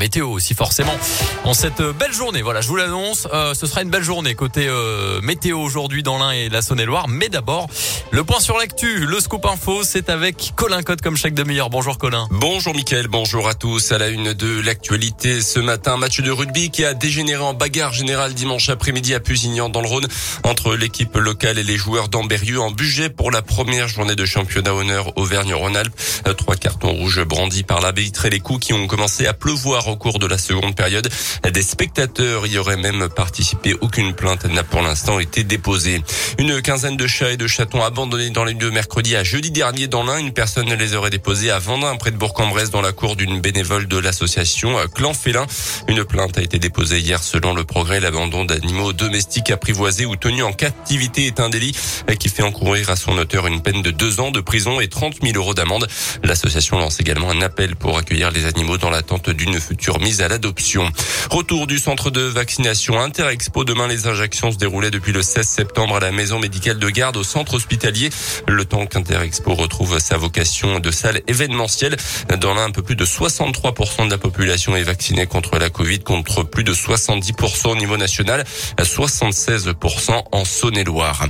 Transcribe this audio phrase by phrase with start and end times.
[0.00, 0.96] météo aussi forcément.
[1.44, 4.66] En cette belle journée, voilà, je vous l'annonce, euh, ce sera une belle journée côté
[4.66, 7.06] euh, météo aujourd'hui dans l'Ain et la Saône-et-Loire.
[7.06, 7.68] Mais d'abord,
[8.10, 11.68] le point sur l'actu, le scoop info, c'est avec Colin Cotte comme chaque demi-heure.
[11.68, 12.26] Bonjour Colin.
[12.30, 13.92] Bonjour Mickaël, bonjour à tous.
[13.92, 17.92] À la une de l'actualité ce matin, match de rugby qui a dégénéré en bagarre
[17.92, 20.08] générale dimanche après-midi à Pusignan dans le Rhône
[20.44, 24.74] entre l'équipe locale et les joueurs d'Amberieux en budget pour la première journée de championnat
[24.74, 25.94] honneur Auvergne-Rhône-Alpes.
[26.26, 29.89] Euh, trois cartons rouges brandis par l'arbitre et les coups qui ont commencé à pleuvoir
[29.90, 31.08] au cours de la seconde période.
[31.52, 33.74] Des spectateurs y auraient même participé.
[33.80, 36.02] Aucune plainte n'a pour l'instant été déposée.
[36.38, 39.88] Une quinzaine de chats et de chatons abandonnés dans les lieux mercredi à jeudi dernier
[39.88, 40.18] dans l'Ain.
[40.18, 43.88] Une personne les aurait déposés à Vendin près de Bourg-en-Bresse dans la cour d'une bénévole
[43.88, 45.46] de l'association Clan Félin.
[45.88, 48.00] Une plainte a été déposée hier selon le progrès.
[48.00, 51.76] L'abandon d'animaux domestiques apprivoisés ou tenus en captivité est un délit
[52.18, 55.16] qui fait encourir à son auteur une peine de deux ans de prison et 30
[55.22, 55.86] 000 euros d'amende.
[56.22, 60.26] L'association lance également un appel pour accueillir les animaux dans l'attente d'une future mise à
[60.26, 60.90] l'adoption.
[61.30, 63.62] Retour du centre de vaccination Interexpo.
[63.62, 67.16] Demain, les injections se déroulaient depuis le 16 septembre à la maison médicale de garde
[67.16, 68.10] au centre hospitalier.
[68.48, 71.96] Le temps qu'Interexpo retrouve sa vocation de salle événementielle.
[72.40, 76.00] Dans l'un, un peu plus de 63% de la population est vaccinée contre la Covid,
[76.00, 78.44] contre plus de 70% au niveau national,
[78.76, 81.26] 76% en Saône-et-Loire.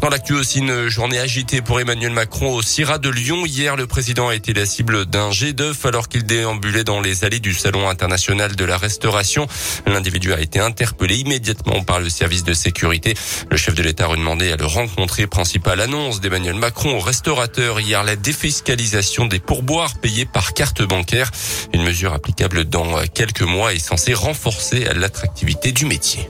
[0.00, 3.44] Dans l'actu aussi, une journée agitée pour Emmanuel Macron au de Lyon.
[3.46, 7.24] Hier, le président a été la cible d'un jet d'œuf alors qu'il déambulait dans les
[7.24, 9.46] allées du Salon international de la restauration.
[9.86, 13.14] L'individu a été interpellé immédiatement par le service de sécurité.
[13.50, 15.26] Le chef de l'État a demandé à le rencontrer.
[15.26, 21.30] Principale annonce d'Emmanuel Macron au restaurateur hier, la défiscalisation des pourboires payés par carte bancaire.
[21.72, 26.28] Une mesure applicable dans quelques mois est censée renforcer l'attractivité du métier.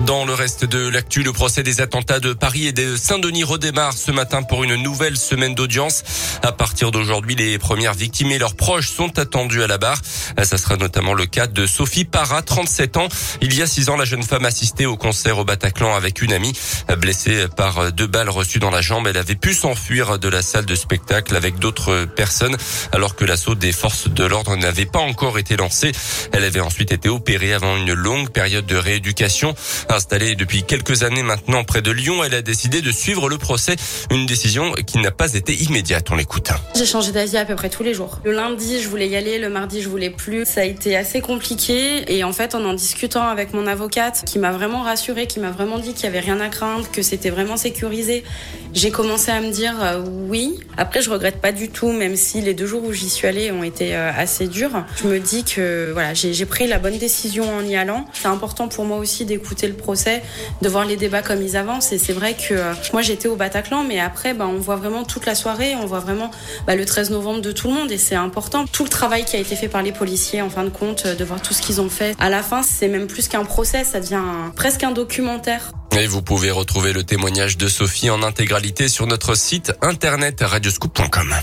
[0.00, 3.92] Dans le reste de l'actu, le procès des attentats de Paris et de Saint-Denis redémarre
[3.92, 6.02] ce matin pour une nouvelle semaine d'audience.
[6.42, 10.00] À partir d'aujourd'hui, les premières victimes et leurs proches sont attendus à la barre.
[10.42, 13.08] Ça sera notamment le cas de Sophie Parra, 37 ans.
[13.40, 16.32] Il y a six ans, la jeune femme assistait au concert au Bataclan avec une
[16.32, 16.52] amie.
[16.98, 20.66] Blessée par deux balles reçues dans la jambe, elle avait pu s'enfuir de la salle
[20.66, 22.56] de spectacle avec d'autres personnes
[22.92, 25.92] alors que l'assaut des forces de l'ordre n'avait pas encore été lancé.
[26.32, 29.54] Elle avait ensuite été opérée avant une longue période de rééducation.
[29.88, 33.76] Installée depuis quelques années maintenant près de Lyon, elle a décidé de suivre le procès.
[34.10, 36.08] Une décision qui n'a pas été immédiate.
[36.10, 36.50] On l'écoute.
[36.74, 38.20] J'ai changé d'avis à peu près tous les jours.
[38.24, 39.38] Le lundi, je voulais y aller.
[39.38, 40.44] Le mardi, je voulais plus.
[40.44, 42.12] Ça a été assez compliqué.
[42.12, 45.50] Et en fait, en en discutant avec mon avocate, qui m'a vraiment rassurée, qui m'a
[45.50, 48.24] vraiment dit qu'il y avait rien à craindre, que c'était vraiment sécurisé,
[48.72, 50.58] j'ai commencé à me dire euh, oui.
[50.76, 53.52] Après, je regrette pas du tout, même si les deux jours où j'y suis allée
[53.52, 54.84] ont été euh, assez durs.
[55.00, 58.06] Je me dis que voilà, j'ai pris la bonne décision en y allant.
[58.12, 60.22] C'est important pour moi aussi d'écouter le procès,
[60.62, 61.92] de voir les débats comme ils avancent.
[61.92, 65.04] Et c'est vrai que euh, moi j'étais au Bataclan, mais après bah, on voit vraiment
[65.04, 66.30] toute la soirée, on voit vraiment
[66.66, 68.66] bah, le 13 novembre de tout le monde et c'est important.
[68.66, 71.24] Tout le travail qui a été fait par les policiers, en fin de compte, de
[71.24, 72.14] voir tout ce qu'ils ont fait.
[72.18, 74.22] À la fin, c'est même plus qu'un procès, ça devient
[74.56, 75.72] presque un documentaire.
[75.96, 81.34] Et vous pouvez retrouver le témoignage de Sophie en intégralité sur notre site internet radioscoop.com.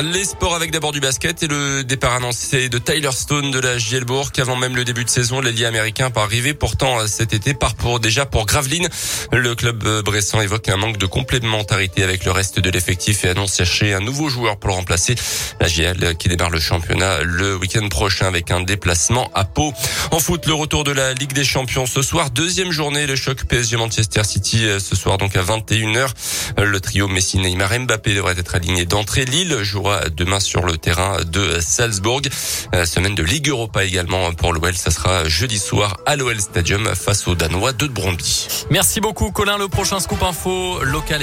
[0.00, 3.76] Les sports avec d'abord du basket et le départ annoncé de Tyler Stone de la
[3.76, 7.74] Gielbourg avant même le début de saison, l'ailier américain pas arrivé pourtant cet été part
[7.74, 8.88] pour déjà pour Gravelines.
[9.32, 13.54] Le club bressan évoque un manque de complémentarité avec le reste de l'effectif et annonce
[13.54, 15.14] chercher un nouveau joueur pour le remplacer.
[15.60, 19.74] La GL qui démarre le championnat le week-end prochain avec un déplacement à Pau.
[20.10, 23.44] En foot, le retour de la Ligue des Champions ce soir, deuxième journée, le choc
[23.44, 26.08] PSG Manchester City ce soir donc à 21h.
[26.56, 29.26] Le trio Messi, Neymar, Mbappé devrait être aligné d'entrée.
[29.26, 29.58] Lille
[30.16, 32.22] demain sur le terrain de Salzbourg.
[32.74, 34.74] Euh, semaine de Ligue Europa également pour l'OL.
[34.74, 38.48] Ça sera jeudi soir à l'OL Stadium face aux Danois de Bromby.
[38.70, 39.58] Merci beaucoup Colin.
[39.58, 41.22] Le prochain scoop info local